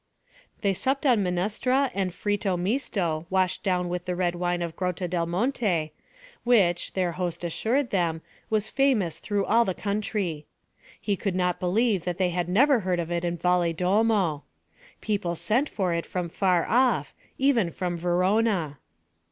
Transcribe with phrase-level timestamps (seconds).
[0.61, 5.07] They supped on minestra and fritto misto washed down with the red wine of Grotta
[5.07, 5.91] del Monte,
[6.43, 10.47] which, their host assured them, was famous through all the country.
[10.99, 14.41] He could not believe that they had never heard of it in Valedolmo.
[15.01, 18.79] People sent for it from far off, even from Verona.